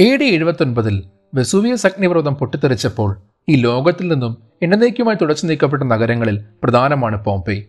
[0.00, 1.04] A D എഴുപത്തൊൻപതിൽ
[1.34, 3.16] Vesuvius അഗ്നിപർവതം പൊട്ടിത്തെറിച്ചപ്പോൾ
[3.48, 7.64] ഈ ലോകത്തിൽ നിന്നും എന്നേക്കുമായി തുടച്ചു നീക്കപ്പെട്ട നഗരങ്ങളിൽ പ്രധാനമാണ് പോംപെ.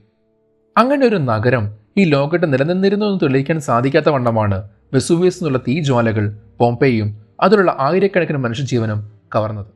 [0.77, 7.77] അങ്ങനെ ഒരു നഗരം ഈ ലോകത്ത് നിലനിന്നിരുന്നു എന്ന് തെളിയിക്കാൻ സാധിക്കാത്ത വണ്ണമാണ് വെസൂവിയസ് എന്നുള്ള തീജ്വാലകൾ പോംപെയും അതിലുള്ള
[7.79, 9.71] ആയിരക്കണക്കിന് മനുഷ്യജീവനും കവർന്നത്.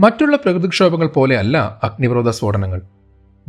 [0.00, 2.82] മറ്റുള്ള പ്രകൃതിക്ഷോഭങ്ങൾ പോലെയല്ല അഗ്നിപർവത സ്ഫോടനങ്ങൾ.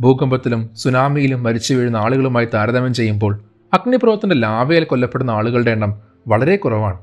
[0.00, 3.44] ഭൂകമ്പത്തിലും സുനാമിയിലും മരിച്ചു വീഴുന്ന ആളുകളുമായി താരതമ്യം ചെയ്യുമ്പോൾ
[3.74, 6.98] അഗ്നിപർവതത്തിന്റെ ലാവയിൽ കൊല്ലപ്പെടുന്ന ആളുകളുടെ എണ്ണം വളരെ കുറവാണ്.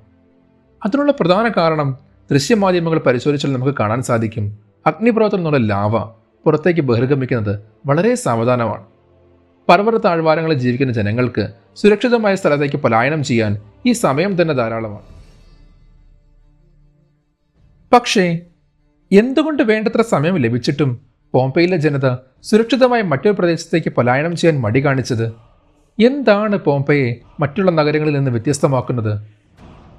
[0.85, 1.97] അതിനുള്ള പ്രധാന കാരണം
[2.31, 4.59] ദൃശ്യമാധ്യമങ്ങൾ പരിശോധിച്ചാൽ നമുക്ക് കാണാൻ സാധിക്കും.
[4.87, 6.03] അഗ്നിപർവതത്തിൽ നിന്നുള്ള ലാവ
[6.45, 8.83] പുറത്തേക്ക് ബഹിർഗമിക്കുന്നത് വളരെ സാവധാനമാണ്.
[9.69, 15.15] പർവത താഴ്വാരങ്ങളിൽ ജീവിക്കുന്ന ജനങ്ങൾക്ക് സുരക്ഷിതമായ സ്ഥലത്തേക്ക് പലായനം ചെയ്യാൻ ഈ സമയം തന്നെ ധാരാളമാണ്.
[17.93, 18.39] പക്ഷേ
[19.11, 20.99] എന്തുകൊണ്ട് വേണ്ടത്ര സമയം ലഭിച്ചിട്ടും
[21.33, 25.44] പോംപെയിലെ ജനത സുരക്ഷിതമായ മറ്റൊരു പ്രദേശത്തേക്ക് പലായനം ചെയ്യാൻ മടി കാണിച്ചത്
[25.99, 29.27] എന്താണ് പോംപയെ മറ്റുള്ള നഗരങ്ങളിൽ നിന്ന് വ്യത്യസ്തമാക്കുന്നത്?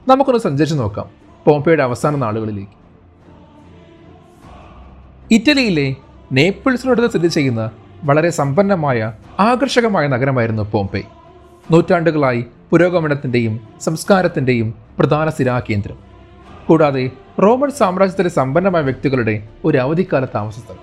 [0.08, 1.10] നമുക്കൊന്ന് സഞ്ചരിച്ച് നോക്കാം
[1.44, 2.72] പോംപയുടെ അവസാന നാളുകളിലേക്ക്.
[5.30, 5.94] ഇറ്റലിയിലെ
[6.32, 7.70] നേപ്പിൾസിനടുത്ത് സ്ഥിതി ചെയ്യുന്ന
[8.04, 11.02] വളരെ സമ്പന്നമായ ആകർഷകമായ നഗരമായിരുന്നു പോംപെ.
[11.70, 15.96] നൂറ്റാണ്ടുകളായി പുരോഗമനത്തിന്റെയും സംസ്കാരത്തിന്റെയും പ്രധാന സ്ഥിരാകേന്ദ്രം.
[16.66, 17.10] കൂടാതെ
[17.42, 20.78] റോമൻ സാമ്രാജ്യത്തിലെ സമ്പന്നമായ വ്യക്തികളുടെ ഒരു അവധിക്കാല താമസസ്ഥലം.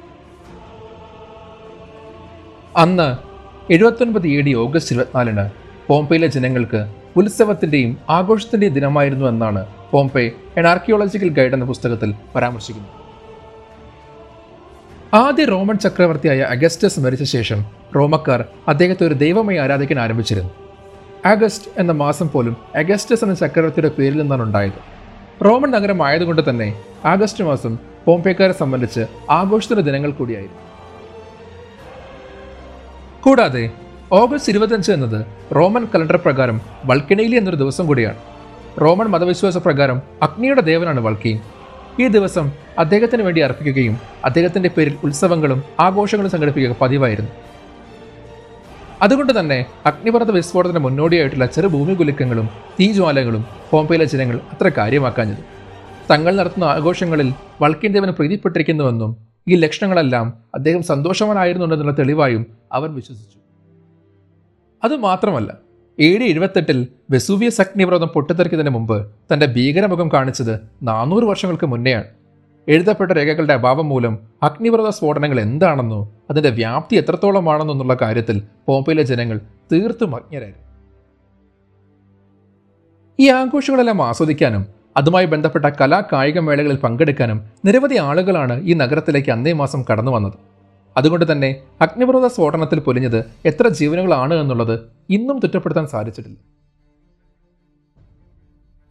[2.78, 3.33] അന്ന്
[3.72, 5.44] എഴുപത്തൊൻപത് എ ഡി ഓഗസ്റ്റ് ഇരുപത്തിനാലിന്
[5.90, 6.88] പോംപെയിലെ ജനങ്ങൾക്ക്
[7.20, 12.92] ഉത്സവത്തിന്റെയും ആഘോഷത്തിന്റെയും ദിനമായിരുന്നു എന്നാണ് പോംപെ എൻ ആർക്കിയോളജിക്കൽ ഗൈഡ് എന്ന പുസ്തകത്തിൽ പരാമർശിക്കുന്നത്.
[15.14, 20.52] ആദ്യ റോമൻ ചക്രവർത്തിയായ അഗസ്റ്റസ് മരിച്ച ശേഷം റോമക്കാർ അദ്ദേഹത്തെ ഒരു ദൈവമായി ആരാധിക്കാൻ ആരംഭിച്ചിരുന്നു.
[21.26, 24.80] ആഗസ്റ്റ് എന്ന മാസം പോലും അഗസ്റ്റസ് എന്ന ചക്രവർത്തിയുടെ പേരിൽ നിന്നാണ് ഉണ്ടായത്.
[25.46, 26.74] റോമൻ നഗരം ആയതുകൊണ്ട് തന്നെ
[27.06, 30.73] ആഗസ്റ്റ് മാസം പോംപേക്കാരെ സംബന്ധിച്ച് ആഘോഷത്തിന്റെ ദിനങ്ങൾ കൂടിയായിരുന്നു.
[33.24, 33.62] കൂടാതെ
[34.20, 35.20] ഓഗസ്റ്റ് ഇരുപത്തഞ്ച് എന്നത്
[35.58, 36.58] റോമൻ കലണ്ടർ പ്രകാരം
[36.90, 38.20] വൾക്കനേലി എന്നൊരു ദിവസം കൂടിയാണ്.
[38.84, 41.34] റോമൻ മതവിശ്വാസ പ്രകാരം അഗ്നിയുടെ ദേവനാണ് വൾക്കി
[42.04, 42.46] ഈ ദിവസം
[42.84, 43.96] അദ്ദേഹത്തിന് വേണ്ടി അർപ്പിക്കുകയും
[44.28, 47.32] അദ്ദേഹത്തിന്റെ പേരിൽ ഉത്സവങ്ങളും ആഘോഷങ്ങളും സംഘടിപ്പിക്കുക പതിവായിരുന്നു.
[49.06, 49.60] അതുകൊണ്ട് തന്നെ
[49.90, 52.50] അഗ്നിപർവത വിസ്ഫോടനത്തിന് മുന്നോടിയായിട്ടുള്ള ചെറു ഭൂമി കുലുക്കങ്ങളും
[52.80, 55.44] തീജ്വാലകളും പോംപയിലെ ജനങ്ങൾ അത്ര കാര്യമാക്കാഞ്ഞത്.
[56.12, 57.30] തങ്ങൾ നടത്തുന്ന ആഘോഷങ്ങളിൽ
[57.62, 63.40] വൾക്കിൻ ദേവന് പ്രീതിപ്പെട്ടിരിക്കുന്നുവെന്നും ഈ ലക്ഷണങ്ങളെല്ലാം അദ്ദേഹം സന്തോഷവാനായിരുന്നുണ്ടെന്നുള്ള തെളിവായും അവൻ വിശ്വസിച്ചു.
[64.84, 65.58] അതുമാത്രമല്ല
[66.00, 70.54] എ ഡി എഴുപത്തെട്ടിൽ വെസൂവിയസ് അഗ്നിപർവതം പൊട്ടിത്തെറിക്കുന്നതിന് മുമ്പ് തന്റെ ഭീകരമുഖം കാണിച്ചത്
[70.84, 72.08] നാനൂറ് വർഷങ്ങൾക്ക് മുന്നെയാണ്.
[72.68, 79.38] എഴുതപ്പെട്ട രേഖകളുടെ അഭാവം മൂലം അഗ്നിപർവത സ്ഫോടനങ്ങൾ എന്താണെന്നോ അതിന്റെ വ്യാപ്തി എത്രത്തോളമാണെന്നോ എന്നുള്ള കാര്യത്തിൽ പോംപയിലെ ജനങ്ങൾ
[79.72, 80.70] തീർത്തും അജ്ഞരായിരുന്നു.
[83.20, 89.86] ഈ ആഘോഷങ്ങളെല്ലാം ആസ്വദിക്കാനും അതുമായി ബന്ധപ്പെട്ട കലാ കായിക മേളകളിൽ പങ്കെടുക്കാനും നിരവധി ആളുകളാണ് ഈ നഗരത്തിലേക്ക് അന്നേ മാസം
[89.92, 90.34] കടന്നു വന്നത്.
[90.98, 96.38] അതുകൊണ്ട് തന്നെ അഗ്നിപർവത സ്ഫോടനത്തിൽ പൊലിഞ്ഞത് എത്ര ജീവനുകളാണ് എന്നുള്ളത് ഇന്നും തുറ്റപ്പെടുത്താൻ സാധിച്ചിട്ടില്ല.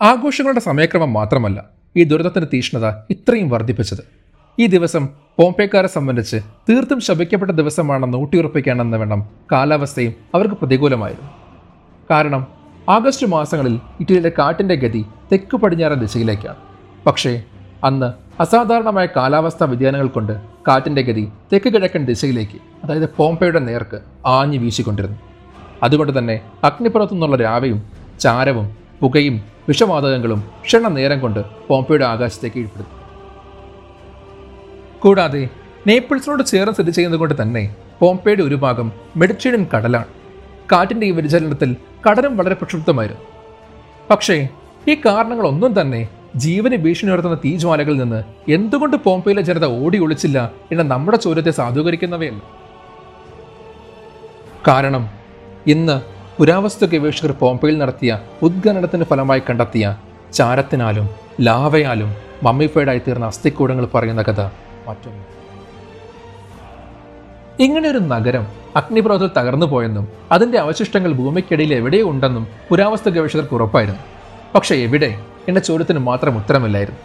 [0.03, 4.03] ആഘോഷങ്ങളുടെ സമയക്രമം മാത്രമല്ല ഈ ദുരിതത്തിന്റെ തീഷ്ണത ഇത്രയും വർദ്ധിപ്പിച്ചത്.
[4.59, 5.09] ഈ ദിവസം
[5.39, 6.37] പോംപേക്കാരെ സംബന്ധിച്ച്
[6.69, 9.21] തീർത്തും ശപിക്കപ്പെട്ട ദിവസമാണെന്ന് ഊട്ടിയുറപ്പിക്കാനെന്ന വേണം
[9.53, 11.31] കാലാവസ്ഥയും അവർക്ക് പ്രതികൂലമായിരുന്നു.
[12.11, 16.57] കാരണം ആഗസ്റ്റ് മാസങ്ങളിൽ ഇറ്റലിയിലെ കാറ്റിന്റെ ഗതി തെക്ക് പടിഞ്ഞാറൻ ദിശയിലേക്കാണ്.
[17.07, 17.43] പക്ഷേ
[17.85, 18.13] അന്ന്
[18.43, 20.33] അസാധാരണമായ കാലാവസ്ഥാ വ്യതിയാനങ്ങൾ കൊണ്ട്
[20.69, 25.19] കാറ്റിന്റെ ഗതി തെക്ക് കിഴക്കൻ ദിശയിലേക്ക് അതായത് പോംപയുടെ നേർക്ക് ആഞ്ഞു വീശിക്കൊണ്ടിരുന്നു.
[25.83, 27.83] അതുകൊണ്ട് തന്നെ അഗ്നിപ്പുറത്തു നിന്നുള്ള രാവയും
[28.21, 32.91] ചാരവും പുകയും വിഷവാതകങ്ങളും ക്ഷണ നേരം കൊണ്ട് പോംപയുടെ ആകാശത്തേക്ക് കീഴ്പ്പെടുന്നു
[35.01, 35.49] കൂടാതെ
[35.87, 40.22] നേപ്പിൾസിനോട് ചേർന്ന് സ്ഥിതി ചെയ്യുന്നത് കൊണ്ട് തന്നെ പോംപയുടെ ഒരു ഭാഗം മെഡിറ്ററേനിയൻ കടലാണ്.
[40.73, 43.23] കാറ്റിന്റെ ഈ വ്യതിചലനത്തിൽ കടലും വളരെ പ്രക്ഷുബ്ധമായിരുന്നു.
[44.11, 44.49] പക്ഷേ
[44.89, 51.19] ഈ കാരണങ്ങളൊന്നും തന്നെ ജീവന് ഭീഷണി ഉയർത്തുന്ന തീജ്വാലകളിൽ നിന്ന് എന്തുകൊണ്ട് പോംപയിലെ ജനത ഓടി ഒളിച്ചില്ല എന്ന നമ്മുടെ
[51.19, 52.41] ചോദ്യത്തെ സാധൂകരിക്കുന്നവയല്ല.
[54.69, 55.11] കാരണം
[55.67, 56.03] ഇന്ന്
[56.39, 59.97] പുരാവസ്തു ഗവേഷകർ പോംപയിൽ നടത്തിയ ഉദ്ഖനനത്തിന് ഫലമായി കണ്ടെത്തിയ
[60.33, 61.09] ചാരത്തിനാലും
[61.41, 64.41] ലാവയാലും മമ്മിഫൈഡായി തീർന്ന അസ്ഥിക്കൂടങ്ങൾ പറയുന്ന കഥ
[64.89, 65.42] മറ്റൊന്ന്
[67.65, 68.45] ഇങ്ങനെ ഒരു നഗരം
[68.77, 74.01] അഗ്നിപർവതത്തിൽ തകർന്നു പോയെന്നും അതിന്റെ അവശിഷ്ടങ്ങൾ ഭൂമിക്കടിയിൽ എവിടെയോ ഉണ്ടെന്നും പുരാവസ്തു ഗവേഷകർക്ക് ഉറപ്പായിരുന്നു.
[74.55, 75.11] പക്ഷെ എവിടെ
[75.49, 77.01] എന്ന ചോദ്യത്തിന് മാത്രം ഉത്തരമില്ലായിരുന്നു.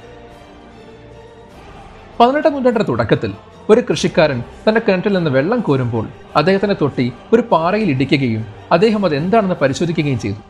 [2.20, 3.34] പതിനെട്ടാം നൂറ്റാണ്ടിന്റെ തുടക്കത്തിൽ
[3.70, 6.06] ഒരു കൃഷിക്കാരൻ തന്റെ കിണറ്റിൽ നിന്ന് വെള്ളം കോരുമ്പോൾ
[6.36, 10.42] അദ്ദേഹത്തിന്റെ തൊട്ടി ഒരു പാറയിൽ ഇടിക്കുകയും അദ്ദേഹം അത് എന്താണെന്ന് പരിശോധിക്കുകയും ചെയ്തു.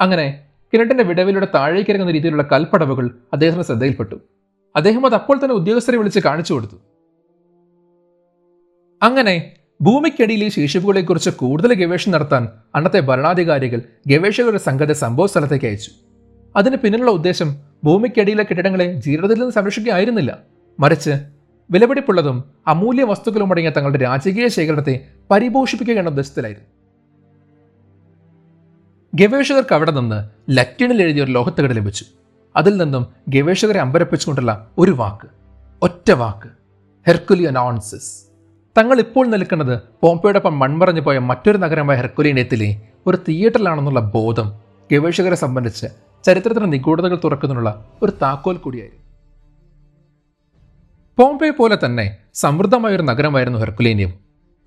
[0.00, 0.26] അങ്ങനെ
[0.72, 4.14] കിണറ്റിന്റെ വിടവിലൂടെ താഴേക്കിറങ്ങുന്ന രീതിയിലുള്ള കൽപ്പടവുകൾ അദ്ദേഹത്തിന്റെ ശ്രദ്ധയിൽപ്പെട്ടു.
[4.76, 6.76] അദ്ദേഹം അത് അപ്പോൾ തന്നെ ഉദ്യോഗസ്ഥരെ വിളിച്ച് കാണിച്ചു കൊടുത്തു.
[9.02, 15.90] അങ്ങനെ ഭൂമിക്കടിയിൽ ഈ ശേഷിപ്പുകളെക്കുറിച്ച് കൂടുതൽ ഗവേഷണം നടത്താൻ അന്നത്തെ ഭരണാധികാരികൾ ഗവേഷകരുടെ സംഘത്തെ സംഭവ സ്ഥലത്തേക്ക് അയച്ചു.
[16.56, 20.38] അതിന് പിന്നിലുള്ള ഉദ്ദേശം ഭൂമിക്കടിയിലെ കെട്ടിടങ്ങളെ ജീവിതത്തിൽ നിന്ന് സംരക്ഷിക്കുകയായിരുന്നില്ല
[20.80, 21.10] മറിച്ച്
[21.70, 26.68] വിലപിടിപ്പുള്ളതും അമൂല്യ വസ്തുക്കളും അടങ്ങിയ തങ്ങളുടെ രാജകീയ ശേഖരണത്തെ പരിപോഷിപ്പിക്കുക എന്ന ഉദ്ദേശത്തിലായിരുന്നു.
[29.14, 32.04] ഗവേഷകർക്ക് അവിടെ നിന്ന് ലറ്റിനിൽ എഴുതിയ ഒരു ലോഹത്തകട് ലഭിച്ചു.
[32.56, 35.28] അതിൽ നിന്നും ഗവേഷകരെ അമ്പരപ്പിച്ചുകൊണ്ടുള്ള ഒരു വാക്ക്
[35.82, 36.48] ഒറ്റ വാക്ക്
[37.06, 38.25] ഹെർക്കുലിയനോൺസിസ്
[38.76, 42.68] തങ്ങൾ ഇപ്പോൾ നിൽക്കുന്നത് പോംപയോടൊപ്പം മൺമറഞ്ഞു പോയ മറ്റൊരു നഗരമായ ഹെർക്കുലീനത്തിലെ
[43.06, 44.48] ഒരു തിയേറ്ററിലാണെന്നുള്ള ബോധം
[44.92, 45.86] ഗവേഷകരെ സംബന്ധിച്ച്
[46.26, 47.70] ചരിത്രത്തിന് നിഗൂഢതകൾ തുറക്കുന്നതിനുള്ള
[48.02, 49.02] ഒരു താക്കോൽ കൂടിയായിരുന്നു.
[51.18, 54.12] പോംപെ പോലെ തന്നെ സമൃദ്ധമായൊരു നഗരമായിരുന്നു ഹെർക്കുലേനിയം.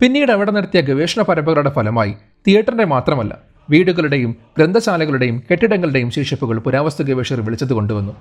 [0.02, 2.14] പിന്നീട് അവിടെ നടത്തിയ ഗവേഷണ പരമ്പരകളുടെ ഫലമായി
[2.48, 3.38] തിയേറ്ററിന്റെ മാത്രമല്ല
[3.70, 8.14] വീടുകളുടെയും ഗ്രന്ഥശാലകളുടെയും കെട്ടിടങ്ങളുടെയും ശേഷിപ്പുകൾ പുരാവസ്തു ഗവേഷകർ വിളിച്ചത് കൊണ്ടുവന്നു.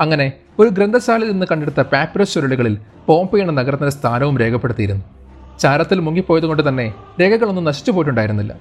[0.00, 5.04] അങ്ങനെ ഒരു ഗ്രന്ഥശാലയിൽ നിന്ന് കണ്ടെടുത്ത പാപ്പിറസ് ചുരുളുകളിൽ പോംപെ എന്ന നഗരത്തിന്റെ സ്ഥാനവും രേഖപ്പെടുത്തിയിരുന്നു.
[5.58, 8.52] ചാരത്തിൽ മുങ്ങിപ്പോയതുകൊണ്ട് തന്നെ രേഖകളൊന്നും നശിച്ചു പോയിട്ടുണ്ടായിരുന്നില്ല.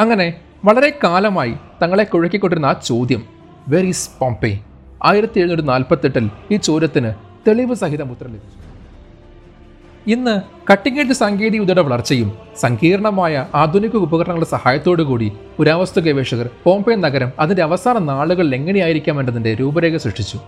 [0.00, 0.34] അങ്ങനെ
[0.64, 3.22] വളരെ കാലമായി തങ്ങളെ കുഴക്കിക്കൊണ്ടിരുന്ന ആ ചോദ്യം
[3.68, 4.58] വെർ ഈസ് പോംപെ
[5.04, 7.12] ആയിരത്തി എഴുന്നൂറ്റി നാൽപ്പത്തെട്ടിൽ ഈ ചോദ്യത്തിന്
[7.48, 8.58] തെളിവ് സഹിതം ഉത്തരം ലഭിച്ചു.
[10.06, 10.40] ഇന്ന്
[10.72, 17.98] കട്ടിംഗ് എഡ്ജ് സാങ്കേതികവിദ്യയുടെ വളർച്ചയും സങ്കീർണമായ ആധുനിക ഉപകരണങ്ങളുടെ സഹായത്തോടു കൂടി പുരാവസ്തു ഗവേഷകർ പോംപെ നഗരം അതിന്റെ അവസാന
[17.98, 20.38] നാളുകളിൽ എങ്ങനെയായിരിക്കാം എന്നതിന്റെ രൂപരേഖ സൃഷ്ടിച്ചു.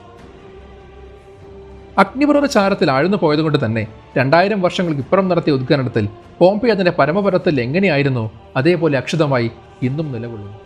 [1.99, 6.09] അഗ്നിപർവത ചാരത്തിൽ ആഴ്ന്നു പോയതുകൊണ്ട് തന്നെ രണ്ടായിരം വർഷങ്ങൾക്ക് ഇപ്പുറം നടത്തിയ ഉദ്ഘാടനത്തിൽ
[6.41, 8.31] പോംപെ അതിന്റെ പരമപരത്തിൽ എങ്ങനെയായിരുന്നു?
[8.57, 9.51] അതേപോലെ അക്ഷിതമായി
[9.83, 10.59] ഇന്നും നിലകൊള്ളുന്നു.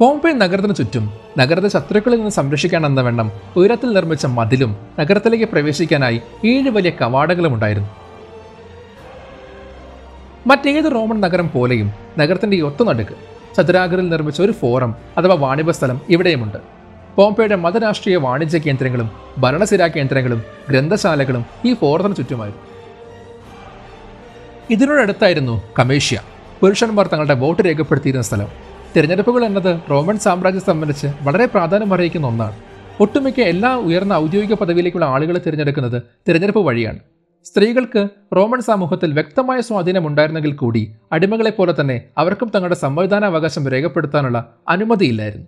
[0.00, 6.90] പോംപെ നഗരത്തിന് ചുറ്റും നഗരത്തെ ശത്രുക്കളിൽ നിന്ന് സംരക്ഷിക്കാനെന്ന വണ്ണം ഉയരത്തിൽ നിർമ്മിച്ച മതിലും നഗരത്തിലേക്ക് പ്രവേശിക്കാനായി ഏഴ് വലിയ
[6.90, 7.88] കവാടകളും ഉണ്ടായിരുന്നു.
[10.46, 13.14] മറ്റേത് റോമൻ നഗരം പോലെയും നഗരത്തിന്റെ ഒത്തുനടുക്ക്
[13.56, 16.73] ചതുരാഗറിൽ നിർമ്മിച്ച ഒരു ഫോറം അഥവാ വാണിഭ സ്ഥലം ഇവിടെയുമുണ്ട്.
[17.16, 22.62] പോംപെയുടെ മതരാഷ്ട്രീയ വാണിജ്യ കേന്ദ്രങ്ങളും ഭരണസിരാ കേന്ദ്രങ്ങളും ഗ്രന്ഥശാലകളും ഈ ഫോറത്തിന് ചുറ്റുമായിരുന്നു.
[24.70, 26.22] ഇതിനോടടുത്തായിരുന്നു കമേഷ്യ.
[26.60, 28.48] പുരുഷന്മാർ തങ്ങളുടെ വോട്ട് രേഖപ്പെടുത്തിയിരുന്ന സ്ഥലം.
[28.96, 32.56] തിരഞ്ഞെടുപ്പുകൾ എന്നത് റോമൻ സാമ്രാജ്യം സംബന്ധിച്ച് വളരെ പ്രാധാന്യം അറിയിക്കുന്ന ഒന്നാണ്.
[33.00, 36.98] ഒട്ടുമിക്ക എല്ലാ ഉയർന്ന ഔദ്യോഗിക പദവിയിലേക്കുള്ള ആളുകളെ തിരഞ്ഞെടുക്കുന്നത് തിരഞ്ഞെടുപ്പ് വഴിയാണ്.
[37.44, 45.46] സ്ത്രീകൾക്ക് റോമൻ സമൂഹത്തിൽ വ്യക്തമായ സ്വാധീനം ഉണ്ടായിരുന്നെങ്കിൽ കൂടി അടിമകളെപ്പോലെ തന്നെ അവർക്കും തങ്ങളുടെ സമ്മതിദാനാവകാശം രേഖപ്പെടുത്താനുള്ള അനുമതിയില്ലായിരുന്നു.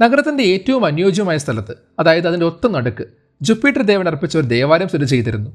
[0.00, 3.04] നഗരത്തിന്റെ ഏറ്റവും അനുയോജ്യമായ സ്ഥലത്ത് അതായത് അതിന്റെ ഒത്ത നടുക്ക്
[3.40, 5.50] ജുപ്പിറ്റർ ദേവൻ അർപ്പിച്ച ഒരു ദേവാലയം സ്ഥിതി ചെയ്തിരുന്നു.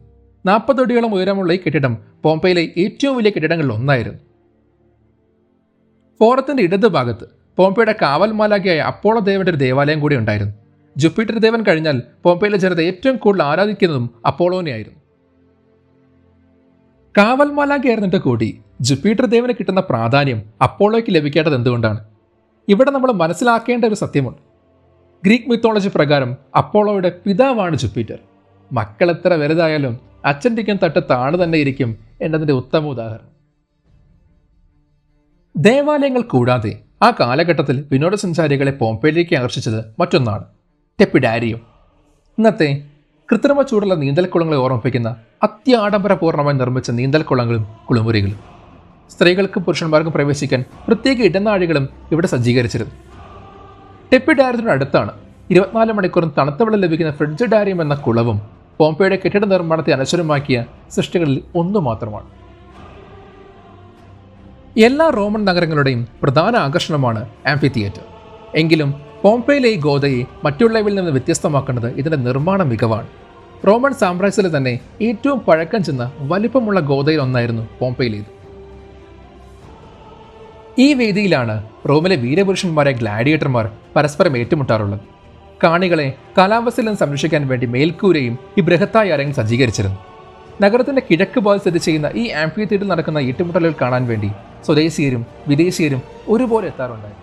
[0.46, 4.20] നാൽപ്പതടിയോളം ഉയരമുള്ള ഈ കെട്ടിടം പോംപയിലെ ഏറ്റവും വലിയ കെട്ടിടങ്ങളിൽ ഒന്നായിരുന്നു.
[6.20, 7.26] ഫോറത്തിന്റെ ഇടതുഭാഗത്ത്
[7.58, 10.54] പോംപയുടെ കാവൽമാലാകിയായ അപ്പോളോ ദേവന്റെ ഒരു ദേവാലയം കൂടി ഉണ്ടായിരുന്നു.
[10.96, 15.00] ജുപ്പിറ്റർ ദേവൻ കഴിഞ്ഞാൽ പോംപയിലെ ജനത ഏറ്റവും കൂടുതൽ ആരാധിക്കുന്നതും അപ്പോളോനെയായിരുന്നു
[17.16, 18.50] കാവൽമാലാകിയായിരുന്നിട്ട് കൂടി
[18.82, 22.00] ജുപ്പിറ്റർ ദേവന് കിട്ടുന്ന പ്രാധാന്യം അപ്പോളോയ്ക്ക് ലഭിക്കേണ്ടത് എന്തുകൊണ്ടാണ്?
[22.68, 24.42] ഇവിടെ നമ്മൾ മനസ്സിലാക്കേണ്ട ഒരു സത്യമുണ്ട്.
[25.26, 28.20] ഗ്രീക്ക് മിത്തോളജി പ്രകാരം അപ്പോളോയുടെ പിതാവാണ് ജുപ്പിറ്റർ.
[28.74, 33.32] മക്കൾ എത്ര വലുതായാലും അച്ഛന്റെക്കും തട്ട് താണു തന്നെ ഇരിക്കും എന്നതിന്റെ ഉത്തമ ഉദാഹരണം.
[35.58, 40.46] ദേവാലയങ്ങൾ കൂടാതെ ആ കാലഘട്ടത്തിൽ വിനോദസഞ്ചാരികളെ പോംപേയിലേക്ക് ആകർഷിച്ചത് മറ്റൊന്നാണ്.
[41.02, 41.62] ടെപ്പിഡാരിയം
[42.38, 42.84] ഇന്നത്തെ
[43.32, 48.57] കൃത്രിമ ചൂടുള്ള നീന്തൽക്കുളങ്ങളെ ഓർമ്മിപ്പിക്കുന്ന അത്യാഡംബരപൂർണമായി നിർമ്മിച്ച നീന്തൽക്കുളങ്ങളും കുളിമുറികളും.
[49.14, 52.96] സ്ത്രീകൾക്കും പുരുഷന്മാർക്കും പ്രവേശിക്കാൻ പ്രത്യേക ഇടനാഴികളും ഇവിടെ സജ്ജീകരിച്ചിരുന്നു.
[54.12, 54.34] ടെപ്പി
[54.76, 55.14] അടുത്താണ്
[55.52, 58.38] ഇരുപത്തിനാല് മണിക്കൂറും തണുത്ത വെള്ളം ലഭിക്കുന്ന ഫ്രിഡ്ജ് ഡാരിയം എന്ന കുളവും
[58.80, 60.58] പോംപയുടെ കെട്ടിട നിർമ്മാണത്തെ അനശ്വരമാക്കിയ
[60.96, 62.28] സൃഷ്ടികളിൽ ഒന്നു മാത്രമാണ്.
[64.88, 67.22] എല്ലാ റോമൻ നഗരങ്ങളുടെയും പ്രധാന ആകർഷണമാണ്
[67.52, 68.04] ആംഫി തിയേറ്റർ
[68.56, 68.90] എങ്കിലും
[69.24, 73.08] പോംപയിലെ ഈ ഗോതയെ മറ്റുള്ളവയിൽ നിന്ന് വ്യത്യസ്തമാക്കുന്നത് ഇതിന്റെ നിർമ്മാണ മികവാണ്.
[73.68, 78.37] റോമൻ സാമ്രാജ്യത്തിലെ തന്നെ ഏറ്റവും പഴക്കം ചെന്ന വലിപ്പമുള്ള ഗോതയിൽ ഒന്നായിരുന്നു പോംപയിലേത്.
[80.80, 81.54] ഈ വേദിയിലാണ്
[81.90, 85.00] റോമിലെ വീരപുരുഷന്മാരെ ഗ്ലാഡിയേറ്റർമാർ പരസ്പരം ഏറ്റുമുട്ടാറുള്ളത്.
[85.64, 89.98] കാണികളെ കാലാവസ്ഥയിൽ നിന്ന് സംരക്ഷിക്കാൻ വേണ്ടി മേൽക്കൂരയും ഈ ബൃഹത്തായ അരങ്ങ് സജ്ജീകരിച്ചിരുന്നു.
[90.62, 94.30] നഗരത്തിന്റെ കിഴക്ക് ഭാഗത്ത് സ്ഥിതി ചെയ്യുന്ന ഈ ആംഫി തിയേറ്ററിൽ നടക്കുന്ന ഏറ്റുമുട്ടലുകൾ കാണാൻ വേണ്ടി
[94.66, 97.18] സ്വദേശീയരും വിദേശീയരും ഒരുപോലെ എത്താറുണ്ടായി.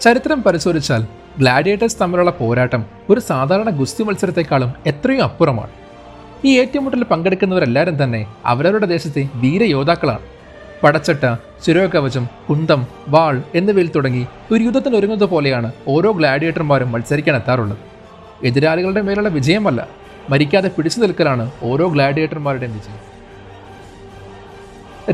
[0.00, 1.06] ചരിത്രം പരിശോധിച്ചാൽ
[1.38, 5.72] ഗ്ലാഡിയേറ്റേഴ്സ് തമ്മിലുള്ള പോരാട്ടം ഒരു സാധാരണ ഗുസ്തി മത്സരത്തെക്കാളും എത്രയോ അപ്പുറമാണ്.
[6.44, 10.33] ഈ ഏറ്റുമുട്ടൽ പങ്കെടുക്കുന്നവരെല്ലാവരും തന്നെ അവരവരുടെ ദേശത്തെ വീരയോദ്ധാക്കളാണ്.
[10.84, 11.24] പടച്ചട്ട
[11.66, 17.78] ശിരോകവചം കുന്തം വാൾ എന്നിവയിൽ തുടങ്ങി ഒരു യുദ്ധത്തിന് ഒരുങ്ങുന്നത് പോലെയാണ് ഓരോ ഗ്ലാഡിയേറ്റർമാരും മത്സരിക്കാൻ എത്താറുള്ളത്.
[18.44, 19.88] എതിരാളികളുടെ മേലുള്ള വിജയമല്ല
[20.30, 23.00] മരിക്കാതെ പിടിച്ചു നിൽക്കലാണ് ഓരോ ഗ്ലാഡിയേറ്റർമാരുടെയും വിജയം.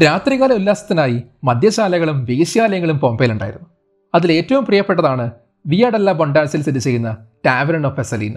[0.02, 3.68] രാത്രികാല ഉല്ലാസത്തിനായി മദ്യശാലകളും വേശ്യാലയങ്ങളും പോംപയിലുണ്ടായിരുന്നു
[4.14, 5.30] അതിൽ ഏറ്റവും പ്രിയപ്പെട്ടതാണ്
[5.66, 8.36] വിയാഡല്ല ബൊണ്ടാസിൽ സ്ഥിതി ചെയ്യുന്ന ടാവരൺ ഓഫ് എസലീന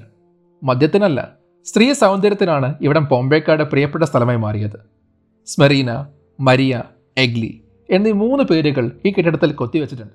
[0.63, 1.30] മദ്യത്തിനല്ല
[1.66, 4.80] സ്ത്രീ സൗന്ദര്യത്തിനാണ് ഇവിടം പോംപേക്കാട് പ്രിയപ്പെട്ട സ്ഥലമായി മാറിയത്.
[5.48, 6.06] സ്മെറീന
[6.40, 6.84] മരിയ
[7.17, 10.13] എഗ്ലി എന്നീ മൂന്ന് പേരുകൾ ഈ കെട്ടിടത്തിൽ കൊത്തിവെച്ചിട്ടുണ്ട്.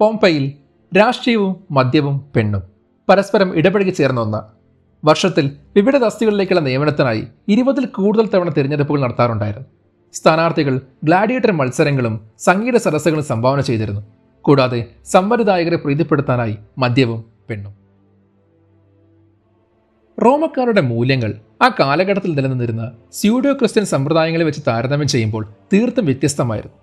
[0.00, 0.52] പോംപയിൽ
[0.96, 2.62] രാഷ്ട്രീയവും മദ്യവും പെണ്ണും
[3.08, 4.40] പരസ്പരം ഇടപഴകി ചേർന്ന ഒന്ന്.
[5.06, 9.68] വർഷത്തിൽ വിവിധ തസ്തികളിലേക്കുള്ള നിയമനത്തിനായി ഇരുപതിൽ കൂടുതൽ തവണ തിരഞ്ഞെടുപ്പുകൾ നടത്താറുണ്ടായിരുന്നു.
[10.12, 14.02] സ്ഥാനാർത്ഥികൾ ഗ്ലാഡിയേറ്റർ മത്സരങ്ങളും സംഗീത സദസ്സുകളും സംഭാവന ചെയ്തിരുന്നു.
[14.42, 17.85] കൂടാതെ സമ്മതിദായകരെ പ്രീതിപ്പെടുത്താനായി മദ്യവും പെണ്ണും.
[20.24, 26.76] റോമക്കാരുടെ മൂല്യങ്ങൾ ആ കാലഘട്ടത്തിൽ നിലനിന്നിരുന്ന സ്യൂഡോ ക്രിസ്ത്യൻ സമ്പ്രദായങ്ങളെ വെച്ച് താരതമ്യം ചെയ്യുമ്പോൾ തീർത്തും വ്യത്യസ്തമായിരുന്നു.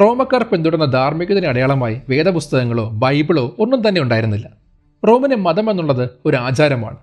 [0.00, 4.46] റോമക്കാർ പിന്തുടർന്ന ധാർമ്മികതയുടെ അടയാളമായി വേദപുസ്തകങ്ങളോ ബൈബിളോ ഒന്നും തന്നെ ഉണ്ടായിരുന്നില്ല.
[5.08, 6.96] റോമിന് മതം എന്നുള്ളത് ഒരു ആചാരമാണ്.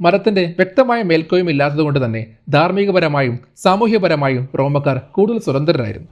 [0.00, 6.08] മതത്തിന്റെ വ്യക്തമായ മേൽക്കോയും ഇല്ലാത്തതുകൊണ്ട് തന്നെ ധാർമ്മികപരമായും സാമൂഹ്യപരമായും റോമക്കാർ കൂടുതൽ സ്വതന്ത്രരായിരുന്നു.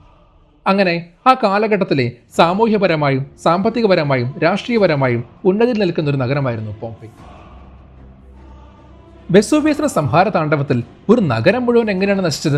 [0.67, 7.32] അങ്ങനെ ആ കാലഘട്ടത്തിലെ സാമൂഹ്യപരമായും സാമ്പത്തികപരമായും രാഷ്ട്രീയപരമായും ഉന്നതിയിൽ നിൽക്കുന്ന ഒരു നഗരമായിരുന്നു പോംപെ
[9.33, 10.79] വെസൂവിയസിന്റെ സംഹാര താണ്ഡവത്തിൽ
[11.11, 12.57] ഒരു നഗരം മുഴുവൻ എങ്ങനെയാണ് നശിച്ചത്?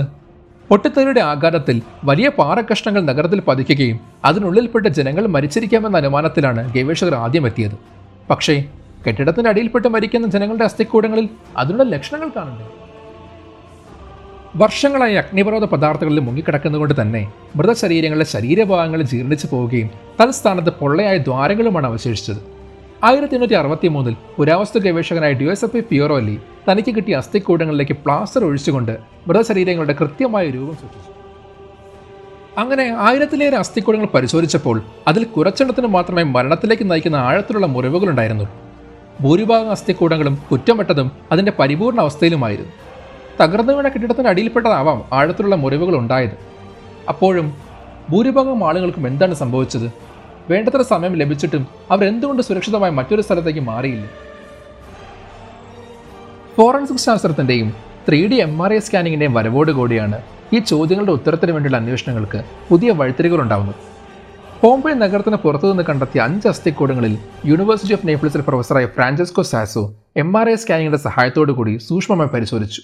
[0.70, 1.78] പൊട്ടിത്തെറിയുടെ ആഘാതത്തിൽ
[2.10, 3.98] വലിയ പാറക്കഷ്ണങ്ങൾ നഗരത്തിൽ പതിക്കുകയും
[4.30, 7.78] അതിനുള്ളിൽപ്പെട്ട ജനങ്ങൾ മരിച്ചിരിക്കാമെന്ന അനുമാനത്തിലാണ് ഗവേഷകർ ആദ്യം എത്തിയത്
[8.30, 8.56] പക്ഷേ
[9.06, 11.28] കെട്ടിടത്തിന്റെ അടിയിൽപ്പെട്ട് മരിക്കുന്ന ജനങ്ങളുടെ അസ്ഥിക്കൂടങ്ങളിൽ
[11.58, 12.74] അതിനുള്ള ലക്ഷണങ്ങൾ കാണുന്നുണ്ട്
[14.64, 17.22] വർഷങ്ങളായി അഗ്നിപർവത പദാർത്ഥങ്ങളിൽ മുങ്ങിക്കിടക്കുന്നതുകൊണ്ട് തന്നെ
[17.56, 19.90] മൃതശരീരങ്ങളുടെ ശരീരഭാഗങ്ങൾ ജീർണിച്ചു പോവുകയും
[20.20, 22.42] തൽസ്ഥാനത്ത് പൊള്ളയായ ദ്വാരങ്ങളുമാണ് അവശേഷിച്ചത്.
[23.08, 26.36] ആയിരത്തി എണ്ണൂറ്റി അറുപത്തി മൂന്നിൽ പുരാവസ്തു ഗവേഷകനായ ഐ പിയോറോലി
[26.68, 28.94] തനിക്ക് കിട്ടിയ അസ്ഥിക്കൂടങ്ങളിലേക്ക് പ്ലാസ്റ്റർ ഒഴിച്ചുകൊണ്ട്
[29.28, 31.12] മൃതശരീരങ്ങളുടെ കൃത്യമായ രൂപം സൃഷ്ടിച്ചു
[32.62, 38.46] അങ്ങനെ ആയിരത്തിലേറെ അസ്ഥിക്കൂടങ്ങൾ പരിശോധിച്ചപ്പോൾ അതിൽ കുറച്ചെണ്ണത്തിന് മാത്രമേ മരണത്തിലേക്ക് നയിക്കുന്ന ആഴത്തിലുള്ള മുറിവുകളുണ്ടായിരുന്നു.
[39.24, 42.74] ഭൂരിഭാഗം അസ്ഥിക്കൂടങ്ങളും കുറ്റമറ്റതും അതിന്റെ പരിപൂർണ അവസ്ഥയിലുമായിരുന്നു.
[43.42, 46.36] തകർന്നു വീണ കെട്ടിടത്തിന് അടിയിൽപ്പെട്ടതാവാം ആഴത്തിലുള്ള മുറിവുകൾ ഉണ്ടായത്.
[47.12, 47.48] അപ്പോഴും
[48.12, 49.88] ഭൂരിഭാഗം ആളുകൾക്കും എന്താണ് സംഭവിച്ചത്?
[50.50, 54.06] വേണ്ടത്ര സമയം ലഭിച്ചിട്ടും അവരെന്തുകൊണ്ട് സുരക്ഷിതമായി മറ്റൊരു സ്ഥലത്തേക്ക് മാറിയില്ല?
[56.58, 57.74] Forensic ശാസ്ത്രത്തിന്റെയും
[58.08, 60.18] three D M R I സ്കാനിങ്ങിന്റെയും വരവോടുകൂടിയാണ്
[60.54, 63.42] ഈ ചോദ്യങ്ങളുടെ ഉത്തരത്തിന് വേണ്ടിയുള്ള അന്വേഷണങ്ങൾക്ക് പുതിയ വഴിത്തിരികൾ
[64.64, 70.56] ഹോംബെ നഗരത്തിന് പുറത്തുനിന്ന് കണ്ടെത്തിയ അഞ്ച് അസ്ഥിക്കൂടങ്ങളിൽ യൂണിവേഴ്സിറ്റി ഓഫ് നേപ്പിൾസിലെ പ്രൊഫസറായ Francisco Sasso M R I
[70.56, 72.82] സ്കാനിങ്ങിന്റെ സഹായത്തോടു കൂടി സൂക്ഷ്മമായി പരിശോധിച്ചു.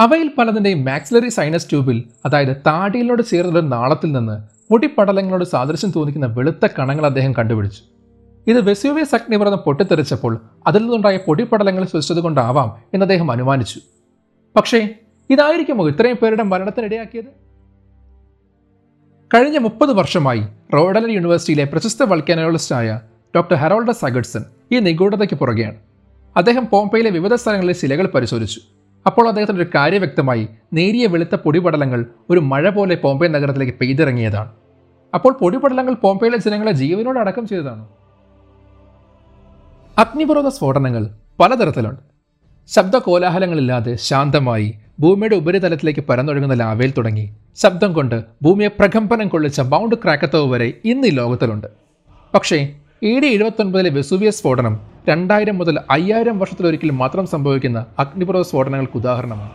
[0.00, 7.06] അവയിൽ പലതിന്റെയും മാക്സിലറി സൈനസ് ട്യൂബിൽ അതായത് താടിയിലോട് ചേർന്നൊരു നാളത്തിൽ നിന്ന് പൊടിപടലങ്ങളോട് സാദൃശ്യം തോന്നിക്കുന്ന വെളുത്ത കണങ്ങൾ
[7.06, 7.82] അദ്ദേഹം കണ്ടുപിടിച്ചു.
[8.46, 13.80] ഇത് വെസ്യൂവിയസ് അഗ്നിപർവതം പൊട്ടിത്തെറിച്ചപ്പോൾ അതിൽ നിന്നുണ്ടായ പൊടിപ്പടലങ്ങൾ സൃഷ്ടിച്ചത് കൊണ്ടാവാം എന്ന് അദ്ദേഹം അനുമാനിച്ചു.
[14.56, 14.88] പക്ഷേ
[15.30, 17.30] ഇതായിരിക്കുമോ ഇത്രയും പേരുടെ മരണത്തിനിടയാക്കിയത്?
[19.34, 20.42] കഴിഞ്ഞ മുപ്പത് വർഷമായി
[20.74, 23.00] റോഡലൻ യൂണിവേഴ്സിറ്റിയിലെ പ്രശസ്ത വൾക്കാനോളജിസ്റ്റായ
[23.36, 25.76] ഡോക്ടർ ഹെറോൾഡ സഗഡ്സൺ ഈ നിഗൂഢതയ്ക്ക് പുറകെയാണ്.
[26.36, 28.60] അദ്ദേഹം പോംപയിലെ വിവിധ സ്ഥലങ്ങളിലെ ശിലകൾ പരിശോധിച്ചു.
[29.08, 32.00] അപ്പോൾ അദ്ദേഹത്തിന്റെ ഒരു കാര്യം വ്യക്തമായി നേരിയ വെളുത്ത പൊടിപടലങ്ങൾ
[32.30, 34.50] ഒരു മഴ പോലെ പോംപെ നഗരത്തിലേക്ക് പെയ്തിറങ്ങിയതാണ്.
[35.14, 37.84] അപ്പോൾ പൊടിപടലങ്ങൾ പോംപെയിലെ ജനങ്ങളെ ജീവനോട് അടക്കം ചെയ്തതാണ്?
[39.98, 41.04] അഗ്നിപർവത സ്ഫോടനങ്ങൾ
[41.40, 42.02] പലതരത്തിലുണ്ട്.
[42.66, 44.68] ശബ്ദ കോലാഹലങ്ങളില്ലാതെ ശാന്തമായി
[45.00, 47.24] ഭൂമിയുടെ ഉപരിതലത്തിലേക്ക് പരന്നൊഴുകുന്ന ലാവയിൽ തുടങ്ങി
[47.56, 51.66] ശബ്ദം കൊണ്ട് ഭൂമിയെ പ്രകമ്പനം കൊള്ളിച്ച ബൗണ്ട് ക്രാക്കത്തവ് വരെ ഇന്ന് ഈ ലോകത്തിലുണ്ട്.
[52.34, 52.58] പക്ഷേ
[53.02, 59.52] എ ഡി എഴുപത്തൊൻപതിലെ വെസൂവിയസ് സ്ഫോടനം രണ്ടായിരം മുതൽ അയ്യായിരം വർഷത്തിലൊരിക്കൽ മാത്രം സംഭവിക്കുന്ന അഗ്നിപർവത സ്ഫോടനങ്ങൾക്ക് ഉദാഹരണമാണ്.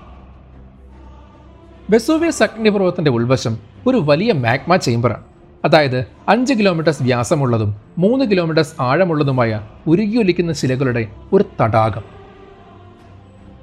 [1.90, 5.24] വെസൂവിയസ് അഗ്നിപർവതത്തിന്റെ ഉൾവശം ഒരു വലിയ മാഗ്മ ചേംബറാണ്.
[5.66, 12.04] അതായത് അഞ്ച് കിലോമീറ്റേഴ്സ് വ്യാസമുള്ളതും മൂന്ന് കിലോമീറ്റേഴ്സ് ആഴമുള്ളതുമായ ഉരുകിയൊലിക്കുന്ന ശിലകളുടെ ഒരു തടാകം.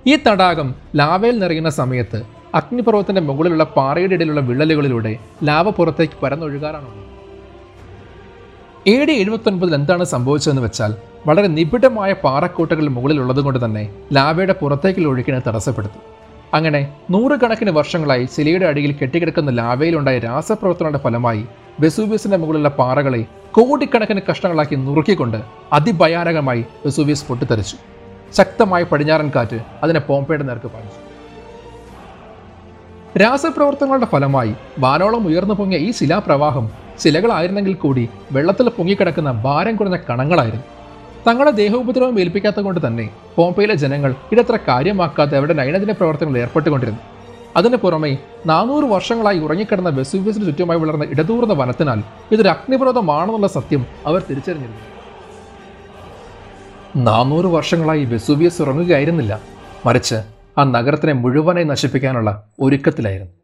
[0.07, 2.23] ഈ തടാകം ലാവയിൽ നിറയുന്ന സമയത്ത്
[2.55, 7.20] അഗ്നിപർവതത്തിന്റെ മുകളിലുള്ള പാറയുടെ ഇടയിലുള്ള വിള്ളലുകളിലൂടെ ലാവ പുറത്തേക്ക് പരന്നൊഴുകാറാണുള്ളത്.
[8.87, 10.95] എ ഡി എഴുപത്തൊൻപതിൽ എന്താണ് സംഭവിച്ചതെന്ന് വെച്ചാൽ
[11.27, 15.99] വളരെ നിബിഡമായ പാറക്കൂട്ടകൾ മുകളിലുള്ളത് കൊണ്ട് തന്നെ ലാവയുടെ പുറത്തേക്കുള്ള ഒഴുക്കിനെ തടസ്സപ്പെടുത്തി.
[16.55, 21.45] അങ്ങനെ നൂറുകണക്കിന് വർഷങ്ങളായി ശിലയുടെ അടിയിൽ കെട്ടിക്കിടക്കുന്ന ലാവയിലുണ്ടായ രാസപ്രവർത്തനങ്ങളുടെ ഫലമായി
[21.81, 25.41] വെസൂവിയസിന്റെ മുകളിലുള്ള പാറകളെ കോടിക്കണക്കിന് കഷ്ണങ്ങളാക്കി നുറുക്കിക്കൊണ്ട്
[25.73, 27.77] അതിഭയാനകമായി വെസൂവിയസ് പൊട്ടിത്തെറിച്ചു.
[28.39, 31.01] ശക്തമായ പടിഞ്ഞാറൻ കാറ്റ് അതിനെ പോംപയുടെ നേർക്ക് പാലിച്ചു
[33.19, 40.67] രാസപ്രവർത്തനങ്ങളുടെ ഫലമായി വാനോളം ഉയർന്നു പൊങ്ങിയ ഈ ശിലാപ്രവാഹം ശിലകളായിരുന്നെങ്കിൽ കൂടി വെള്ളത്തിൽ പൊങ്ങിക്കിടക്കുന്ന ഭാരം കുറഞ്ഞ കണങ്ങളായിരുന്നു.
[41.27, 47.01] തങ്ങളുടെ ദേഹോപദ്രവം ഏൽപ്പിക്കാത്ത കൊണ്ട് തന്നെ പോംപയിലെ ജനങ്ങൾ ഇടത്ര കാര്യമാക്കാതെ അവരുടെ നൈനദിന പ്രവർത്തനങ്ങളിൽ ഏർപ്പെട്ടുകൊണ്ടിരുന്നു.
[47.57, 52.03] അതിനു പുറമെ നാനൂറ് വർഷങ്ങളായി ഉറങ്ങിക്കിടന്ന വെസുവിസിന് ചുറ്റുമായി വളർന്ന ഇടതൂർന്ന വനത്തിനാൽ
[52.33, 54.81] ഇതൊരു അഗ്നിപർവതമാണെന്നുള്ള സത്യം അവർ തിരിച്ചറിഞ്ഞിരുന്നു.
[56.97, 59.41] നാനൂറ് വർഷങ്ങളായി വെസുവിയസ് ഉറങ്ങുകയായിരുന്നില്ല.
[59.87, 60.21] മറിച്ച്
[60.59, 63.40] ആ നഗരത്തിനെ മുഴുവനായി നശിപ്പിക്കാനുള്ള ഒരുക്കത്തിലായിരുന്നു.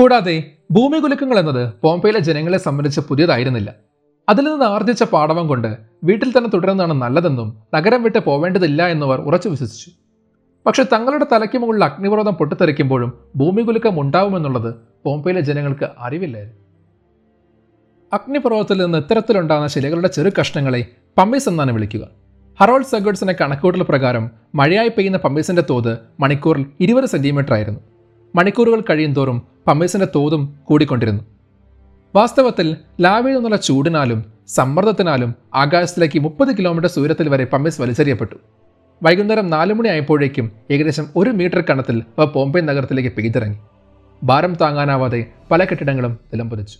[0.00, 3.74] കൂടാതെ ഭൂമി കുലുക്കങ്ങൾ എന്നത് പോംപയിലെ ജനങ്ങളെ സംബന്ധിച്ച് പുതിയതായിരുന്നില്ല.
[4.28, 9.90] അതിൽ നിന്ന് ആർജിച്ച പാഠവം കൊണ്ട് വീട്ടിൽ തന്നെ തുടരുന്നതാണ് നല്ലതെന്നും നഗരം വിട്ട് പോവേണ്ടതില്ല എന്നവർ ഉറച്ചു വിശ്വസിച്ചു.
[10.66, 16.58] പക്ഷെ തങ്ങളുടെ തലയ്ക്ക് മുകളിൽ അഗ്നിപർവതം പൊട്ടിത്തെറിക്കുമ്പോഴും ഭൂമി കുലുക്കം ഉണ്ടാവുമെന്നുള്ളത് പോംപയിലെ ജനങ്ങൾക്ക് അറിവില്ലായിരുന്നു.
[18.12, 20.86] അഗ്നിപർവതത്തിൽ നിന്ന് ഇത്തരത്തിലുണ്ടാകുന്ന ശിലകളുടെ ചെറു കഷ്ണങ്ങളെ
[21.18, 22.08] പമ്മീസ് എന്നാണ് വിളിക്കുക.
[22.60, 27.80] ഹറോൾഡ് സഗേഡ്സിന്റെ കണക്കൂട്ടൽ പ്രകാരം മഴയായി പെയ്യുന്ന പമ്മീസിന്റെ തോത് മണിക്കൂറിൽ ഇരുപത് സെന്റിമീറ്റർ ആയിരുന്നു
[28.34, 29.42] മണിക്കൂറുകൾ കഴിയും തോറും
[30.16, 31.24] തോതും കൂടിക്കൊണ്ടിരുന്നു.
[32.14, 38.34] വാസ്തവത്തിൽ ലാവയിൽ നിന്നുള്ള ചൂടിനാലും സമ്മർദ്ദത്തിനാലും ആകാശത്തിലേക്ക് മുപ്പത് കിലോമീറ്റർ ഉയരത്തിൽ വരെ പമ്പേസ് വലിച്ചെറിയപ്പെട്ടു.
[39.02, 43.58] വൈകുന്നേരം നാലു മണി ആയപ്പോഴേക്കും ഏകദേശം ഒരു മീറ്റർ കണത്തിൽ അവ പോംബെ നഗരത്തിലേക്ക് പെയ്തിറങ്ങി
[44.24, 46.78] ഭാരം താങ്ങാനാവാതെ പല കെട്ടിടങ്ങളും നിലംപതിച്ചു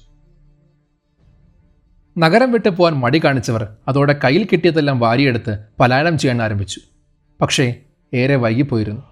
[2.19, 6.80] നഗരം വിട്ടു പോകാൻ മടി കാണിച്ചവർ അതോടെ കയ്യിൽ കിട്ടിയതെല്ലാം വാരിയെടുത്ത് പലായനം ചെയ്യാൻ ആരംഭിച്ചു.
[7.40, 7.75] പക്ഷേ
[8.14, 9.10] ഏറെ വൈകിപ്പോയിരുന്നു.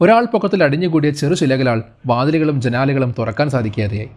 [0.00, 4.08] ഒരാൾ പൊക്കത്തിൽ അടിഞ്ഞുകൂടിയ ചെറു ശിലകളാൽ വാതിലുകളും ജനാലുകളും തുറക്കാൻ സാധിക്കാതെയായി.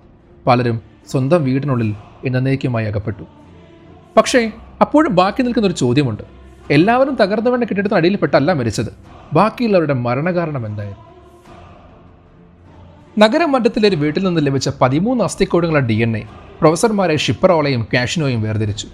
[0.47, 0.81] പലരും
[1.11, 1.95] സ്വന്തം വീടിനുള്ളിൽ
[2.25, 3.23] എന്നേക്കുമായി അകപ്പെട്ടു.
[4.17, 6.23] പക്ഷേ അപ്പോഴും ബാക്കി നിൽക്കുന്ന ഒരു ചോദ്യമുണ്ട്.
[6.71, 8.93] എല്ലാവരും തകർന്നവണ്ണ കെട്ടിടത്തിന് അടിയിൽപ്പെട്ടല്ല മരിച്ചത്.
[9.33, 11.05] ബാക്കിയുള്ളവരുടെ മരണകാരണം എന്തായിരുന്നു?
[13.19, 16.23] നഗരമധ്യത്തിലെ ഒരു വീട്ടിൽ നിന്ന് ലഭിച്ച പതിമൂന്ന് അസ്ഥിക്കോടുകളുടെ ഡി എൻ എ
[16.61, 18.87] പ്രൊഫസർമാരെ ഷിപ്പറോളയും കാഷിനോയും വേർതിരിച്ചു.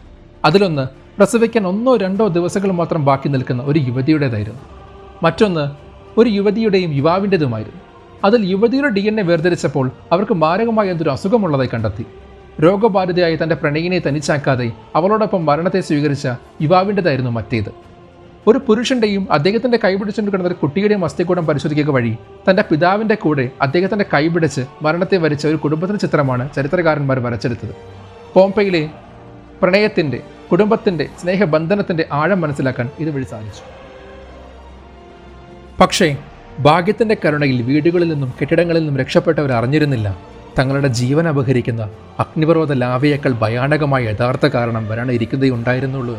[0.45, 0.87] അതിലൊന്ന്
[1.17, 4.59] പ്രസവിക്കാൻ ഒന്നോ രണ്ടോ ദിവസങ്ങൾ മാത്രം ബാക്കി നിൽക്കുന്ന ഒരു യുവതിയുടേതായിരുന്നു.
[5.23, 5.84] മറ്റൊന്ന്
[6.17, 7.81] ഒരു യുവതിയുടെയും യുവാവിന്റെതുമായിരുന്നു.
[8.25, 12.05] അതിൽ യുവതിയുടെ ഡി എൻ എ വേർതിരിച്ചപ്പോൾ അവർക്ക് മാരകമായ എന്തൊരു അസുഖമുള്ളതായി കണ്ടെത്തി.
[12.63, 16.27] രോഗബാധിതയായി തന്റെ പ്രണയിനെ തനിച്ചാക്കാതെ അവളോടൊപ്പം മരണത്തെ സ്വീകരിച്ച
[16.61, 17.69] യുവാവിന്റെതായിരുന്നു മറ്റേത്.
[18.47, 22.17] ഒരു പുരുഷന്റെയും അദ്ദേഹത്തിന്റെ കൈപിടിച്ചുകൊണ്ട് കിടന്ന ഒരു കുട്ടിയുടെയും അസ്ഥികൂടം പരിശോധിക്കുക വഴി
[22.49, 27.75] തന്റെ പിതാവിന്റെ കൂടെ അദ്ദേഹത്തിന്റെ കൈപിടിച്ച് മരണത്തെ വരിച്ച ഒരു കുടുംബത്തിന്റെ ചിത്രമാണ് ചരിത്രകാരന്മാർ വരച്ചെടുത്തത്.
[28.33, 28.89] പോംപയിലെ
[29.61, 30.19] പ്രണയത്തിന്റെ
[30.51, 33.84] കുടുംബത്തിന്റെ സ്നേഹബന്ധനത്തിന്റെ ആഴം മനസ്സിലാക്കാൻ ഇതുവഴി സാധിച്ചു.
[35.79, 36.17] പക്ഷേ
[36.59, 40.17] ഭാഗ്യത്തിന്റെ കരുണയിൽ വീടുകളിൽ നിന്നും കെട്ടിടങ്ങളിൽ നിന്നും രക്ഷപ്പെട്ടവർ അറിഞ്ഞിരുന്നില്ല.
[40.59, 41.89] തങ്ങളുടെ ജീവൻ അപഹരിക്കുന്ന
[42.19, 46.17] അഗ്നിപർവത ലാവയേക്കാൾ ഭയാനകമായ യഥാർത്ഥ കാരണം വരാനിരിക്കുന്നതേ ഉണ്ടായിരുന്നുള്ളൂ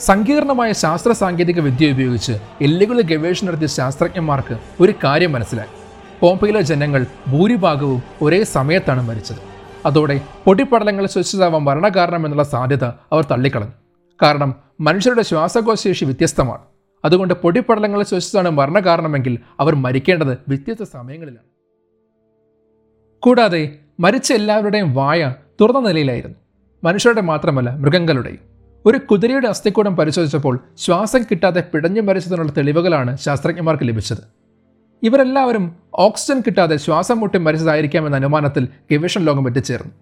[0.00, 5.68] സങ്കീർണമായ ശാസ്ത്ര സാങ്കേതിക വിദ്യ ഉപയോഗിച്ച് എല്ലുകളിൽ ഗവേഷണം നടത്തിയ ശാസ്ത്രജ്ഞന്മാർക്ക് ഒരു കാര്യം മനസ്സിലായി.
[6.20, 9.36] പോംപയിലെ ജനങ്ങൾ ഭൂരിഭാഗവും ഒരേ സമയത്താണ് മരിച്ചത്.
[9.86, 13.72] അതോടെ പൊടിപ്പടലങ്ങൾ ശ്വസിച്ചതാവാൻ മരണകാരണം എന്നുള്ള സാധ്യത അവർ തള്ളിക്കളഞ്ഞു.
[14.22, 16.69] കാരണം മനുഷ്യരുടെ ശ്വാസകോശേഷി വ്യത്യസ്തമാണ്.
[17.04, 21.50] അതുകൊണ്ട് പൊടിപ്പടലങ്ങൾ ശ്വസിച്ചാണ് മരണകാരണമെങ്കിൽ അവർ മരിക്കേണ്ടത് വ്യത്യസ്ത സമയങ്ങളിലാണ്.
[23.20, 26.36] കൂടാതെ മരിച്ച എല്ലാവരുടെയും വായ തുറന്ന നിലയിലായിരുന്നു.
[26.84, 28.38] മനുഷ്യരുടെ മാത്രമല്ല മൃഗങ്ങളുടെയും.
[28.86, 34.18] ഒരു കുതിരയുടെ അസ്ഥിക്കൂടം പരിശോധിച്ചപ്പോൾ ശ്വാസം കിട്ടാതെ പിടഞ്ഞു മരിച്ചതിനുള്ള തെളിവുകളാണ് ശാസ്ത്രജ്ഞന്മാർക്ക് ലഭിച്ചത്.
[35.02, 39.92] ഇവരെല്ലാവരും ഓക്സിജൻ കിട്ടാതെ ശ്വാസം മുട്ടി മരിച്ചതായിരിക്കാം എന്ന അനുമാനത്തിൽ ഗവേഷണ ലോകം എത്തിച്ചേർന്നു.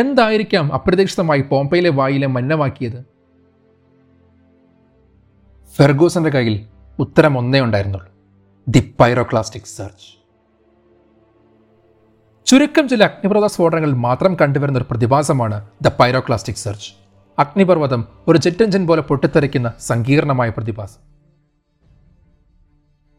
[0.00, 3.13] എന്തായിരിക്കാം അപ്രതീക്ഷിതമായി പോംപയിലെ വായിലെ മന്നമാക്കിയത്
[5.78, 6.66] ഫെർഗൂസന്റെ കയ്യിൽ
[6.98, 8.10] ഉത്തരം ഒന്നേ ഉണ്ടായിരുന്നുള്ളൂ.
[8.68, 10.06] ദി പൈറോക്ലാസ്റ്റിക് സെർച്ച്
[12.46, 16.92] ചുരുക്കം ചില അഗ്നിപർവത സ്ഫോടനങ്ങൾ മാത്രം കണ്ടുവരുന്ന ഒരു പ്രതിഭാസമാണ് ദ പൈറോക്ലാസ്റ്റിക് സെർച്ച്
[17.38, 21.00] അഗ്നിപർവതം ഒരു ജെറ്റ് പോലെ പൊട്ടിത്തെറിക്കുന്ന സങ്കീർണമായ പ്രതിഭാസം.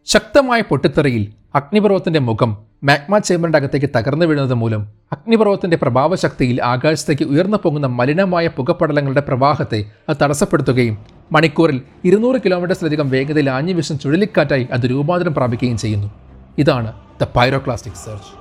[0.08, 2.52] ശക്തമായ പൊട്ടിത്തെറിയിൽ അഗ്നിപർവതത്തിന്റെ മുഖം
[2.84, 4.82] മാഗ്മ ചേമ്പറിന്റെ അകത്തേക്ക് തകർന്നു വീഴുന്നത് മൂലം
[5.14, 13.74] അഗ്നിപർവതത്തിന്റെ പ്രഭാവശക്തിയിൽ ആകാശത്തേക്ക് ഉയർന്നു പൊങ്ങുന്ന മലിനമായ പുകപ്പടലങ്ങളുടെ പ്രവാഹത്തെ അത് തടസ്സപ്പെടുത്തുകയും മണിക്കൂറിൽ ഇരുന്നൂറ് കിലോമീറ്റേഴ്സിലധികം വേഗതയിൽ ആഞ്ഞു
[13.74, 16.12] വിഷം ചുഴലിക്കാറ്റായി അത് രൂപാന്തരം പ്രാപിക്കുകയും ചെയ്യുന്നു.
[16.58, 18.32] ഇതാണ് ദ പൈറോക്ലാസ്റ്റിക് സെർച്ച്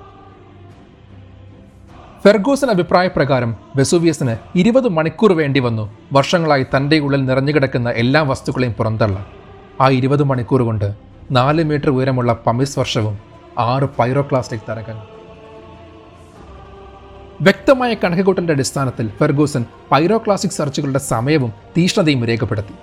[2.24, 5.96] ഫെർഗൂസൻ അഭിപ്രായപ്രകാരം വെസൂവിയസിന് ഇരുപത് മണിക്കൂർ വേണ്ടി വന്നു.
[6.12, 9.26] വർഷങ്ങളായി തന്റെ ഉള്ളിൽ നിറഞ്ഞുകിടക്കുന്ന എല്ലാ വസ്തുക്കളെയും പുറന്തള്ള.
[9.80, 10.94] ആ ഇരുപത് മണിക്കൂർ കൊണ്ട്
[11.30, 13.18] നാല് മീറ്റർ ഉയരമുള്ള പമിസ് വർഷവും
[13.58, 15.13] ആറ് പൈറോക്ലാസ്റ്റിക് തരകങ്ങൾ
[17.44, 22.74] വ്യക്തമായ കണക്കുകൂട്ടലിന്റെ അടിസ്ഥാനത്തിൽ ഫെർഗൂസൺ പൈറോക്ലാസിക് സെർച്ചുകളുടെ സമയവും തീഷ്ണതയും രേഖപ്പെടുത്തി.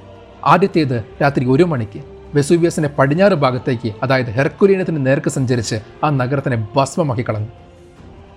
[0.46, 2.02] ആദ്യത്തേത് രാത്രി ഒരു മണിക്ക്
[2.36, 7.48] വെസൂവിയസിന്റെ പടിഞ്ഞാറ് ഭാഗത്തേക്ക് അതായത് ഹെർക്കുലീനത്തിന് നേർക്ക് സഞ്ചരിച്ച് ആ നഗരത്തിനെ ഭസ്മമാക്കി കളഞ്ഞു.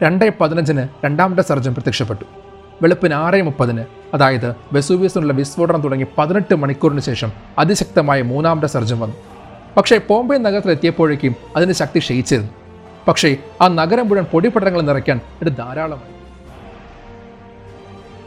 [0.02, 2.24] രണ്ടേ പതിനഞ്ചിന് രണ്ടാമത്തെ സർജം പ്രത്യക്ഷപ്പെട്ടു.
[2.82, 3.84] വെളുപ്പിന് ആറ് മുപ്പതിന്
[4.14, 9.16] അതായത് വെസൂവിയസിനുള്ള വിസ്ഫോടനം തുടങ്ങി പതിനെട്ട് മണിക്കൂറിന് ശേഷം അതിശക്തമായ മൂന്നാമത്തെ സർജം വന്നു.
[9.76, 12.52] പക്ഷേ ബോംബെ നഗരത്തിലെത്തിയപ്പോഴേക്കും അതിന്റെ ശക്തി ക്ഷയിച്ചിരുന്നു.
[13.08, 16.13] പക്ഷേ ആ നഗരം മുഴുവൻ പൊടിപടലങ്ങൾ നിറയ്ക്കാൻ ഇത് ധാരാളമായി.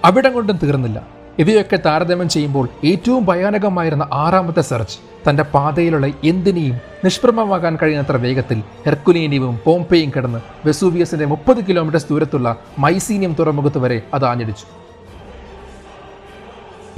[0.05, 1.07] അവിടം കൊണ്ടും തീർന്നില്ല.
[1.39, 10.12] ഇവയൊക്കെ താരതമ്യം ചെയ്യുമ്പോൾ ഏറ്റവും ഭയാനകമായിരുന്ന ആറാമത്തെ സെർച്ച് തന്റെ പാതയിലുള്ള എന്തിനേയും നിഷ്പ്രഭമാകാൻ കഴിയുന്നത്ര വേഗത്തിൽ ഹെർക്കുലീനിയവും പോംപെയും
[10.15, 14.65] കിടന്ന് വെസൂവിയസിന്റെ മുപ്പത് കിലോമീറ്റർ ദൂരത്തുള്ള മൈസീനിയം തുറമുഖത്ത് വരെ അത് ആഞ്ഞടിച്ചു.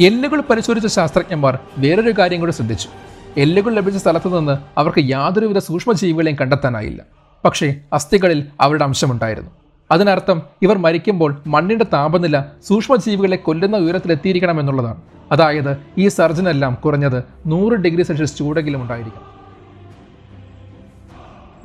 [0.03, 2.89] എല്ലുകൾ പരിശോധിച്ച ശാസ്ത്രജ്ഞന്മാർ വേറൊരു കാര്യം കൂടി ശ്രദ്ധിച്ചു.
[3.37, 7.03] എല്ലുകൾ ലഭിച്ച സ്ഥലത്തു നിന്ന് അവർക്ക് യാതൊരുവിധ സൂക്ഷ്മജീവികളെയും കണ്ടെത്താനായില്ല.
[7.45, 9.51] പക്ഷേ അസ്ഥികളിൽ അവരുടെ അംശമുണ്ടായിരുന്നു.
[9.91, 18.03] അതിനർത്ഥം ഇവർ മരിക്കുമ്പോൾ മണ്ണിന്റെ താപനില സൂക്ഷ്മജീവികളെ കൊല്ലുന്ന ഉയരത്തിലെത്തിയിരിക്കണം എന്നുള്ളതാണ് അതായത് ഈ സർജനെല്ലാം കുറഞ്ഞത് നൂറ് ഡിഗ്രി
[18.03, 19.21] സെൽഷ്യസ് ചൂടെങ്കിലും ഉണ്ടായിരിക്കും.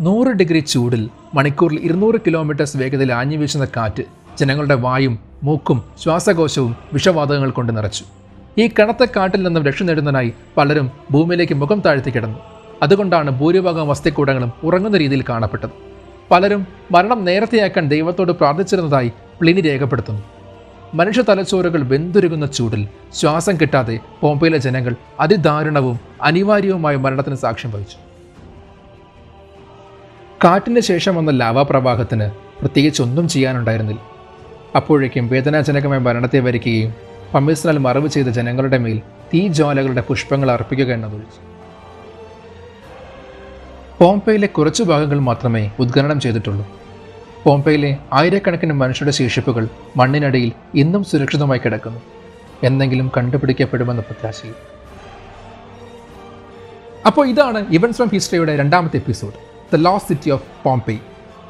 [0.01, 4.03] നൂറ് ഡിഗ്രി ചൂടിൽ മണിക്കൂറിൽ ഇരുന്നൂറ് കിലോമീറ്റേഴ്സ് വേഗതയിൽ ആഞ്ഞു വീശുന്ന കാറ്റ്
[4.39, 8.05] ജനങ്ങളുടെ വായും മൂക്കും ശ്വാസകോശവും വിഷവാതകങ്ങൾ കൊണ്ട് നിറച്ചു.
[8.59, 12.39] ഈ കനത്ത കാട്ടിൽ നിന്നും രക്ഷ നേടുന്നതിനായി പലരും ഭൂമിയിലേക്ക് മുഖം താഴ്ത്തി കിടന്നു.
[12.83, 15.84] അതുകൊണ്ടാണ് ഭൂരിഭാഗം വസ്തിക്കൂടങ്ങളും ഉറങ്ങുന്ന രീതിയിൽ കാണപ്പെട്ടത്.
[16.35, 20.23] പലരും മരണം നേരത്തെയാക്കാൻ ദൈവത്തോട് പ്രാർത്ഥിച്ചിരുന്നതായി പ്ലിനി രേഖപ്പെടുത്തുന്നു.
[20.95, 27.97] മനുഷ്യ തലച്ചോറുകൾ വെന്തുരുകുന്ന ചൂടിൽ ശ്വാസം കിട്ടാതെ പോംപയിലെ ജനങ്ങൾ അതിദാരുണവും അനിവാര്യവുമായ മരണത്തിന് സാക്ഷ്യം വഹിച്ചു.
[30.45, 34.01] കാറ്റിന് ശേഷം വന്ന ലാവാപ്രവാഹത്തിന് പ്രത്യേകിച്ച് ഒന്നും ചെയ്യാനുണ്ടായിരുന്നില്ല.
[34.77, 36.95] അപ്പോഴേക്കും വേദനാജനകമായ മരണത്തെ വരിക്കുകയും
[37.35, 38.99] പമ്മിസിനാൽ മറവ് ചെയ്ത ജനങ്ങളുടെ മേൽ
[39.35, 41.54] തീ തീജ്വാലകളുടെ പുഷ്പങ്ങൾ അർപ്പിക്കുക എന്നതൊഴിച്ചു.
[43.99, 46.67] പോംപയിലെ കുറച്ചു ഭാഗങ്ങൾ മാത്രമേ ഉദ്ഘാടനം ചെയ്തിട്ടുള്ളൂ.
[47.45, 52.01] പോംപെയിലെ ആയിരക്കണക്കിന് മനുഷ്യരുടെ ശേഷിപ്പുകൾ മണ്ണിനടിയിൽ ഇന്നും സുരക്ഷിതമായി കിടക്കുന്നു.
[52.63, 54.55] എന്തെങ്കിലും കണ്ടുപിടിക്കപ്പെടുമെന്ന പ്രത്യാശയിൽ
[57.07, 59.33] അപ്പോൾ ഇതാണ് ഇവൻസ് ഫ്രം ഹിസ്റ്ററിയുടെ രണ്ടാമത്തെ episode
[59.73, 60.99] the lost city of Pompeii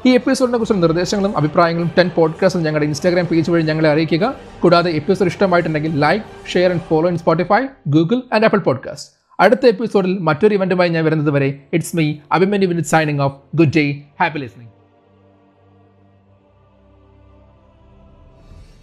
[0.05, 4.33] ഈ എപ്പിസോഡിനെ കുറിച്ചുള്ള നിർദ്ദേശങ്ങളും അഭിപ്രായങ്ങളും ടെൻ പോഡ്കാസ്റ്റും ഞങ്ങളുടെ ഇൻസ്റ്റാഗ്രാം പേജ് വഴി ഞങ്ങളെ അറിയിക്കുക.
[4.59, 10.13] കൂടാതെ എപ്പിസോഡ് ഇഷ്ടമായിട്ടുണ്ടെങ്കിൽ like share and follow in Spotify Google and Apple podcast അടുത്ത എപ്പിസോഡിൽ
[10.19, 13.85] മറ്റൊരു ഇവന്റുമായി ഞാൻ വരുന്നത് വരെ it's me Abhimanyu win signing off good day
[14.21, 14.74] happy listening